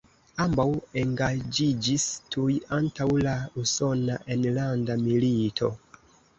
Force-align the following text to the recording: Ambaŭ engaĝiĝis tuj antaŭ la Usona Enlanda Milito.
Ambaŭ 0.43 0.63
engaĝiĝis 1.01 2.07
tuj 2.37 2.57
antaŭ 2.79 3.09
la 3.29 3.37
Usona 3.67 4.19
Enlanda 4.39 4.99
Milito. 5.07 5.75